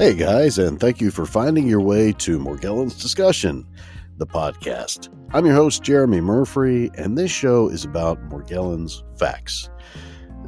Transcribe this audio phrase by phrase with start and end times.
[0.00, 3.66] Hey guys, and thank you for finding your way to Morgellons Discussion,
[4.16, 5.14] the podcast.
[5.34, 9.68] I'm your host, Jeremy Murphy, and this show is about Morgellons facts.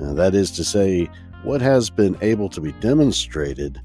[0.00, 1.06] Uh, that is to say,
[1.42, 3.78] what has been able to be demonstrated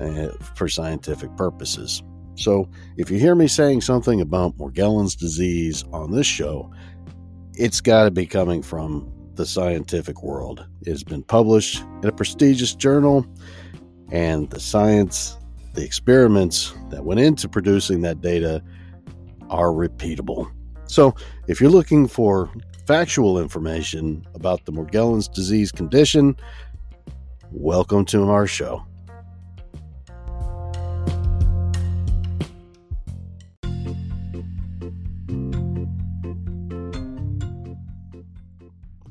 [0.00, 2.02] uh, for scientific purposes.
[2.36, 6.72] So, if you hear me saying something about Morgellons disease on this show,
[7.52, 10.66] it's got to be coming from the scientific world.
[10.86, 13.26] It has been published in a prestigious journal
[14.12, 15.38] and the science,
[15.72, 18.62] the experiments that went into producing that data
[19.48, 20.52] are repeatable.
[20.84, 21.14] So,
[21.48, 22.50] if you're looking for
[22.86, 26.36] factual information about the Morgellons disease condition,
[27.50, 28.84] welcome to our show.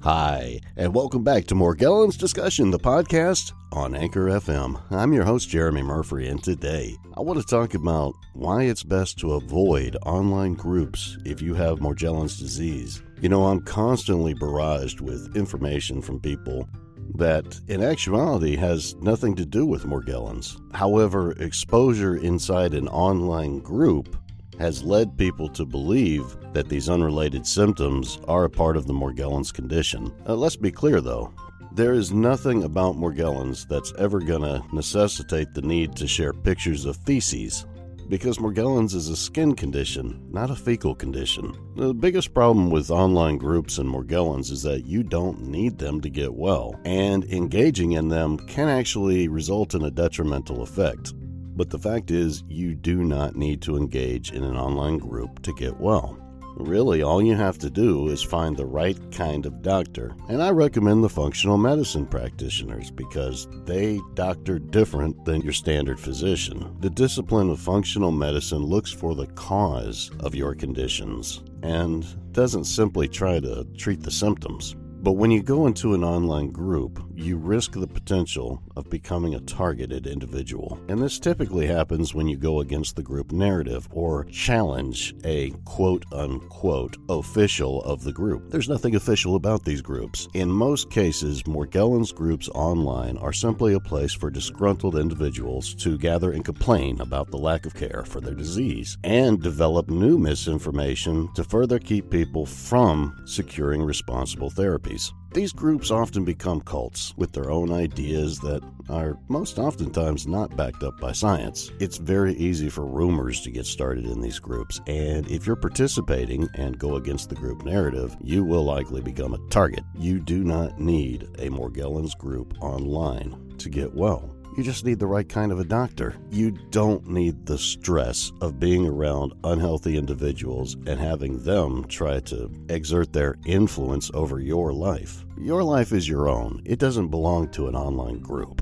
[0.04, 4.82] Hi, and welcome back to Morgellons Discussion, the podcast on Anchor FM.
[4.90, 9.20] I'm your host, Jeremy Murphy, and today I want to talk about why it's best
[9.20, 13.04] to avoid online groups if you have Morgellons disease.
[13.20, 16.70] You know, I'm constantly barraged with information from people
[17.16, 20.58] that in actuality has nothing to do with Morgellons.
[20.74, 24.16] However, exposure inside an online group
[24.62, 29.54] has led people to believe that these unrelated symptoms are a part of the Morgellons
[29.54, 30.14] condition.
[30.28, 31.34] Uh, let's be clear though.
[31.74, 36.86] There is nothing about Morgellons that's ever going to necessitate the need to share pictures
[36.86, 37.66] of feces
[38.12, 41.56] because Morgellons is a skin condition, not a fecal condition.
[41.78, 46.10] The biggest problem with online groups and Morgellons is that you don't need them to
[46.10, 51.14] get well, and engaging in them can actually result in a detrimental effect.
[51.62, 55.54] But the fact is, you do not need to engage in an online group to
[55.54, 56.18] get well.
[56.56, 60.16] Really, all you have to do is find the right kind of doctor.
[60.28, 66.76] And I recommend the functional medicine practitioners because they doctor different than your standard physician.
[66.80, 73.08] The discipline of functional medicine looks for the cause of your conditions and doesn't simply
[73.08, 74.76] try to treat the symptoms.
[75.04, 79.40] But when you go into an online group, you risk the potential of becoming a
[79.42, 80.80] targeted individual.
[80.90, 86.06] And this typically happens when you go against the group narrative or challenge a quote
[86.12, 88.50] unquote official of the group.
[88.50, 90.28] There's nothing official about these groups.
[90.34, 96.32] In most cases, Morgellons groups online are simply a place for disgruntled individuals to gather
[96.32, 101.44] and complain about the lack of care for their disease and develop new misinformation to
[101.44, 105.12] further keep people from securing responsible therapies.
[105.34, 110.84] These groups often become cults with their own ideas that are most oftentimes not backed
[110.84, 111.72] up by science.
[111.80, 116.50] It's very easy for rumors to get started in these groups, and if you're participating
[116.56, 119.86] and go against the group narrative, you will likely become a target.
[119.96, 124.36] You do not need a Morgellons group online to get well.
[124.58, 126.16] You just need the right kind of a doctor.
[126.30, 132.52] You don't need the stress of being around unhealthy individuals and having them try to
[132.70, 135.26] exert their influence over your life.
[135.38, 138.62] Your life is your own, it doesn't belong to an online group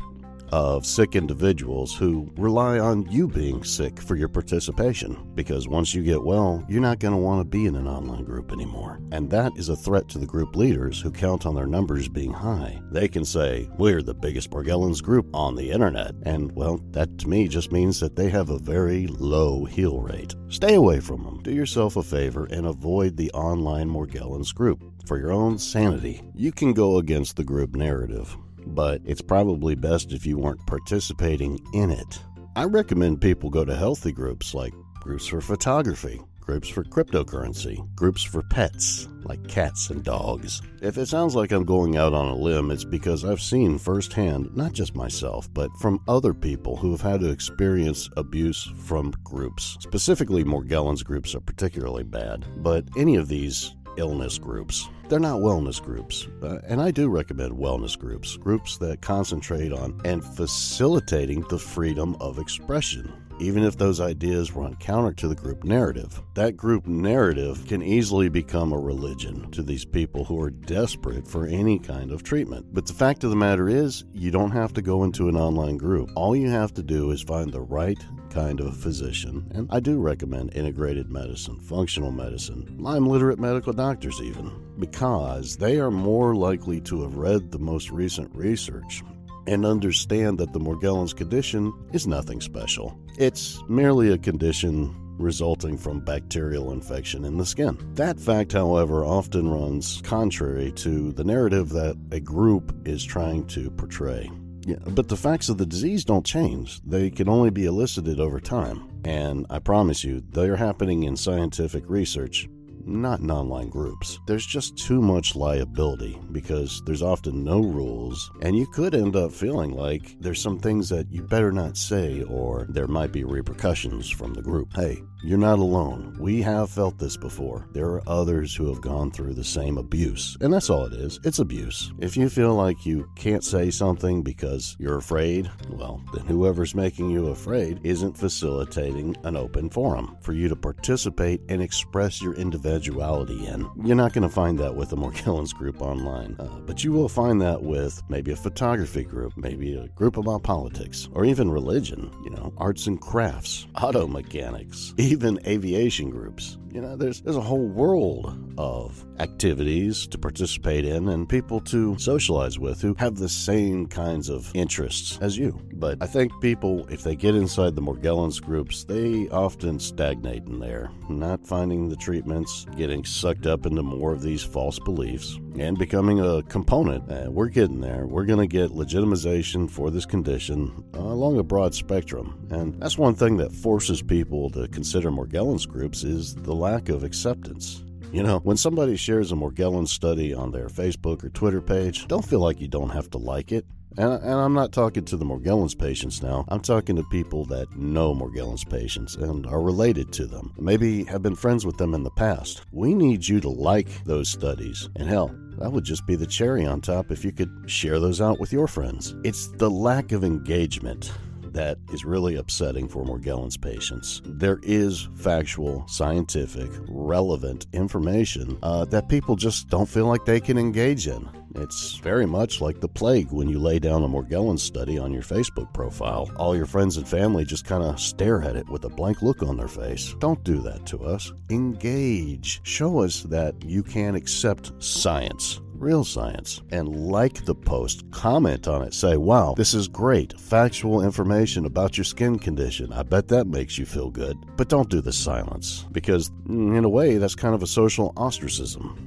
[0.51, 5.17] of sick individuals who rely on you being sick for your participation.
[5.35, 8.23] Because once you get well, you're not going to want to be in an online
[8.23, 8.99] group anymore.
[9.11, 12.33] And that is a threat to the group leaders who count on their numbers being
[12.33, 12.81] high.
[12.91, 16.15] They can say, We're the biggest Morgellons group on the internet.
[16.23, 20.35] And, well, that to me just means that they have a very low heal rate.
[20.49, 21.41] Stay away from them.
[21.43, 24.83] Do yourself a favor and avoid the online Morgellons group.
[25.05, 28.37] For your own sanity, you can go against the group narrative
[28.75, 32.19] but it's probably best if you weren't participating in it.
[32.55, 38.23] I recommend people go to healthy groups like groups for photography, groups for cryptocurrency, groups
[38.23, 40.61] for pets like cats and dogs.
[40.81, 44.55] If it sounds like I'm going out on a limb, it's because I've seen firsthand,
[44.55, 49.77] not just myself, but from other people who have had to experience abuse from groups.
[49.81, 54.89] Specifically, Morgellons groups are particularly bad, but any of these illness groups.
[55.09, 59.99] They're not wellness groups, uh, and I do recommend wellness groups, groups that concentrate on
[60.05, 65.63] and facilitating the freedom of expression even if those ideas run counter to the group
[65.63, 66.21] narrative.
[66.33, 71.45] That group narrative can easily become a religion to these people who are desperate for
[71.45, 72.67] any kind of treatment.
[72.73, 75.77] But the fact of the matter is, you don't have to go into an online
[75.77, 76.11] group.
[76.15, 79.99] All you have to do is find the right kind of physician, and I do
[79.99, 86.81] recommend integrated medicine, functional medicine, Lyme literate medical doctors, even, because they are more likely
[86.81, 89.03] to have read the most recent research
[89.47, 92.97] and understand that the Morgellons condition is nothing special.
[93.17, 97.77] It's merely a condition resulting from bacterial infection in the skin.
[97.95, 103.69] That fact, however, often runs contrary to the narrative that a group is trying to
[103.71, 104.31] portray.
[104.65, 106.81] Yeah, but the facts of the disease don't change.
[106.85, 108.89] They can only be elicited over time.
[109.05, 112.47] And I promise you, they're happening in scientific research
[112.89, 114.19] not in online groups.
[114.25, 119.31] There's just too much liability because there's often no rules, and you could end up
[119.31, 124.09] feeling like there's some things that you better not say or there might be repercussions
[124.09, 124.75] from the group.
[124.75, 126.15] Hey, you're not alone.
[126.17, 127.67] We have felt this before.
[127.73, 130.37] There are others who have gone through the same abuse.
[130.39, 131.91] And that's all it is it's abuse.
[131.99, 137.09] If you feel like you can't say something because you're afraid, well, then whoever's making
[137.09, 143.47] you afraid isn't facilitating an open forum for you to participate and express your individuality
[143.47, 143.69] in.
[143.83, 147.09] You're not going to find that with the Morgellons group online, uh, but you will
[147.09, 152.11] find that with maybe a photography group, maybe a group about politics, or even religion,
[152.23, 156.59] you know, arts and crafts, auto mechanics even aviation groups.
[156.71, 161.97] You know, there's there's a whole world of activities to participate in and people to
[161.97, 165.59] socialize with who have the same kinds of interests as you.
[165.73, 170.59] But I think people, if they get inside the Morgellons groups, they often stagnate in
[170.59, 175.77] there, not finding the treatments, getting sucked up into more of these false beliefs, and
[175.77, 177.09] becoming a component.
[177.09, 178.05] Uh, we're getting there.
[178.05, 182.47] We're going to get legitimization for this condition uh, along a broad spectrum.
[182.51, 187.03] And that's one thing that forces people to consider Morgellons groups is the lack of
[187.03, 187.81] acceptance.
[188.11, 192.25] You know, when somebody shares a Morgellons study on their Facebook or Twitter page, don't
[192.25, 193.65] feel like you don't have to like it.
[193.97, 196.45] And, and, I'm not talking to the Morgellons patients now.
[196.49, 201.23] I'm talking to people that know Morgellons patients and are related to them, maybe have
[201.23, 202.61] been friends with them in the past.
[202.71, 204.89] We need you to like those studies.
[204.95, 208.21] And hell, that would just be the cherry on top if you could share those
[208.21, 209.15] out with your friends.
[209.23, 211.11] It's the lack of engagement
[211.53, 214.21] that is really upsetting for Morgellons patients.
[214.25, 220.57] There is factual, scientific, relevant information uh, that people just don't feel like they can
[220.57, 221.29] engage in.
[221.55, 225.23] It's very much like the plague when you lay down a Morgellons study on your
[225.23, 226.29] Facebook profile.
[226.37, 229.41] All your friends and family just kind of stare at it with a blank look
[229.41, 230.15] on their face.
[230.19, 231.31] Don't do that to us.
[231.49, 232.61] Engage.
[232.63, 238.81] Show us that you can accept science real science, and like the post, comment on
[238.81, 242.91] it, say, wow, this is great, factual information about your skin condition.
[242.93, 244.37] I bet that makes you feel good.
[244.57, 248.13] But don't do the silence, because mm, in a way, that's kind of a social
[248.17, 249.05] ostracism.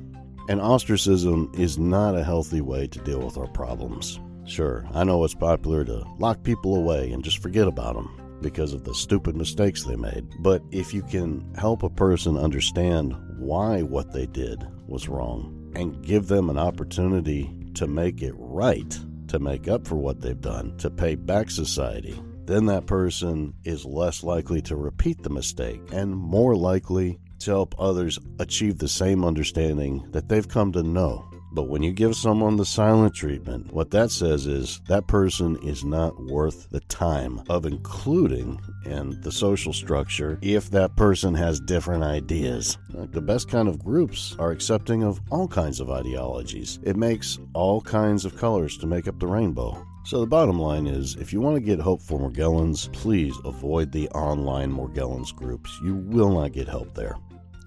[0.48, 4.18] And ostracism is not a healthy way to deal with our problems.
[4.44, 8.72] Sure, I know it's popular to lock people away and just forget about them because
[8.72, 10.26] of the stupid mistakes they made.
[10.40, 16.02] But if you can help a person understand why what they did was wrong, and
[16.04, 18.98] give them an opportunity to make it right,
[19.28, 23.84] to make up for what they've done, to pay back society, then that person is
[23.84, 29.24] less likely to repeat the mistake and more likely to help others achieve the same
[29.24, 33.90] understanding that they've come to know but when you give someone the silent treatment, what
[33.90, 39.72] that says is that person is not worth the time of including in the social
[39.72, 42.78] structure if that person has different ideas.
[42.90, 46.78] The best kind of groups are accepting of all kinds of ideologies.
[46.84, 49.86] It makes all kinds of colors to make up the rainbow.
[50.04, 53.92] So the bottom line is, if you want to get help for Morgellons, please avoid
[53.92, 55.78] the online Morgellons groups.
[55.84, 57.16] You will not get help there.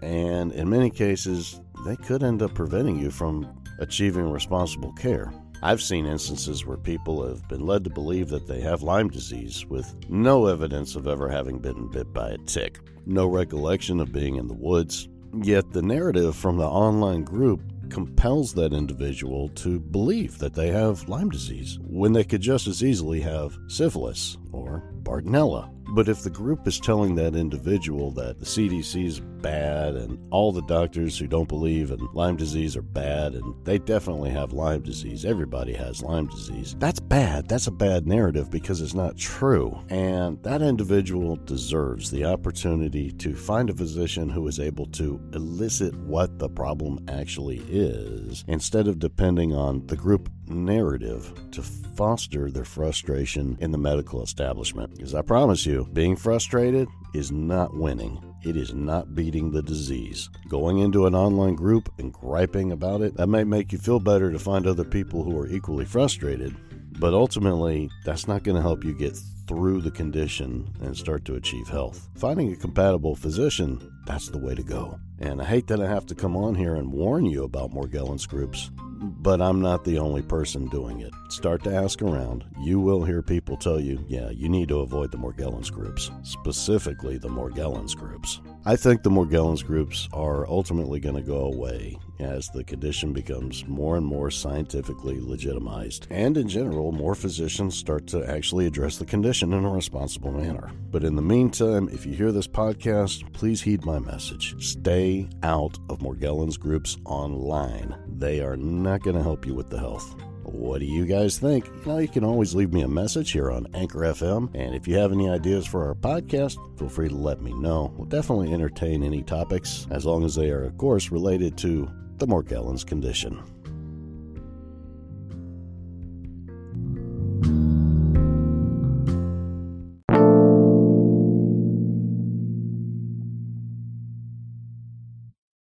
[0.02, 3.48] And in many cases, they could end up preventing you from
[3.80, 5.34] achieving responsible care.
[5.64, 9.66] I've seen instances where people have been led to believe that they have Lyme disease
[9.66, 14.36] with no evidence of ever having been bit by a tick, no recollection of being
[14.36, 15.08] in the woods.
[15.42, 21.08] Yet the narrative from the online group compels that individual to believe that they have
[21.10, 25.75] Lyme disease when they could just as easily have syphilis or Bartonella.
[25.96, 30.52] But if the group is telling that individual that the CDC is bad and all
[30.52, 34.82] the doctors who don't believe in Lyme disease are bad and they definitely have Lyme
[34.82, 37.48] disease, everybody has Lyme disease, that's bad.
[37.48, 39.80] That's a bad narrative because it's not true.
[39.88, 45.96] And that individual deserves the opportunity to find a physician who is able to elicit
[46.00, 52.66] what the problem actually is instead of depending on the group narrative to foster their
[52.66, 54.96] frustration in the medical establishment.
[54.96, 58.22] Because I promise you, being frustrated is not winning.
[58.44, 60.30] It is not beating the disease.
[60.50, 64.32] Going into an online group and griping about it, that may make you feel better
[64.32, 66.56] to find other people who are equally frustrated,
[67.00, 71.36] but ultimately, that's not going to help you get through the condition and start to
[71.36, 72.08] achieve health.
[72.16, 75.00] Finding a compatible physician, that's the way to go.
[75.20, 78.28] And I hate that I have to come on here and warn you about Morgellons
[78.28, 78.72] groups,
[79.06, 81.14] but I'm not the only person doing it.
[81.30, 82.44] Start to ask around.
[82.60, 87.18] You will hear people tell you, yeah, you need to avoid the Morgellons groups, specifically
[87.18, 88.42] the Morgellons groups.
[88.68, 93.64] I think the Morgellons groups are ultimately going to go away as the condition becomes
[93.68, 99.06] more and more scientifically legitimized, and in general, more physicians start to actually address the
[99.06, 100.72] condition in a responsible manner.
[100.90, 104.56] But in the meantime, if you hear this podcast, please heed my message.
[104.60, 107.96] Stay out of Morgellons groups online.
[108.18, 110.16] They are not going to help you with the health.
[110.56, 111.68] What do you guys think?
[111.68, 114.50] You know, you can always leave me a message here on Anchor FM.
[114.56, 117.94] And if you have any ideas for our podcast, feel free to let me know.
[117.98, 122.26] We'll definitely entertain any topics, as long as they are, of course, related to the
[122.26, 123.44] Morgellons condition.